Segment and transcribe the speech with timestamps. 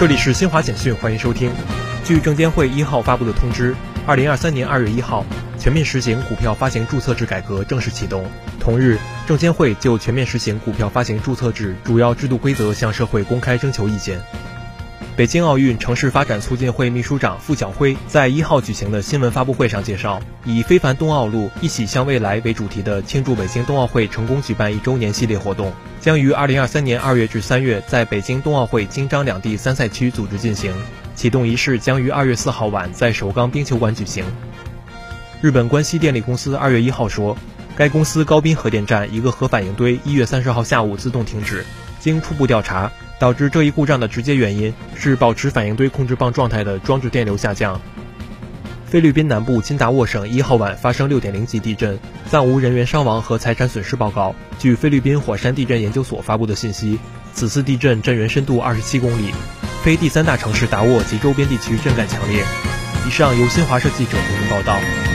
[0.00, 1.52] 这里是新华简讯，欢迎收听。
[2.06, 5.26] 据证监会一号发布的通知，二零二三年二月一号，
[5.58, 8.24] 全面实行股票发行注册制改革正式启动。
[8.58, 14.22] 同日，证监会就全面实行股票发行注册制主要制度规则向社会公开征求意见。
[15.16, 30.72] 北京奥运城市发展促进会秘书长傅晓辉在一号举行的新闻发布会上介绍，以“非凡冬奥路，一起向未来”为主题的庆祝北京冬奥会成功举办一周年系列活动，将于二零二三年二月至三月在北京冬奥会京张两地三赛区组织进行。
[31.14, 34.24] 启动仪式将于二月四号晚在首钢冰球馆举行。
[35.42, 37.36] 日本关西电力公司二月一号说，
[37.76, 41.66] 该公司高滨核电站一个核反应堆一月三十号下午自动停止，
[42.00, 42.90] 经初步调查。
[43.20, 47.78] 导致这一故障的直接原因是保持反应堆控制棒状态的装置电流下降。
[48.86, 51.98] 菲律宾南部金达沃省一号晚发生六点零级地震，
[52.30, 54.34] 暂无人员伤亡和财产损失报告。
[54.58, 56.98] 据菲律宾火山地震研究所发布的信息，
[57.34, 59.34] 此次地震震源深度二十七公里，
[59.82, 62.42] 非第三大城市达沃及周边地区震感强烈。
[63.06, 65.09] 以上由新华社记者为您报道。